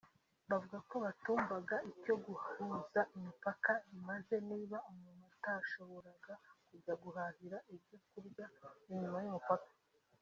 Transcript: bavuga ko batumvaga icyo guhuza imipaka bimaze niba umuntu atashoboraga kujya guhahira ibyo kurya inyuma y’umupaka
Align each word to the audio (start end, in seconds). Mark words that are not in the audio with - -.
bavuga 0.49 0.77
ko 0.89 0.95
batumvaga 1.05 1.75
icyo 1.91 2.13
guhuza 2.25 3.01
imipaka 3.17 3.71
bimaze 3.87 4.35
niba 4.49 4.77
umuntu 4.91 5.23
atashoboraga 5.33 6.33
kujya 6.67 6.93
guhahira 7.03 7.57
ibyo 7.75 7.97
kurya 8.09 8.45
inyuma 8.91 9.17
y’umupaka 9.23 9.71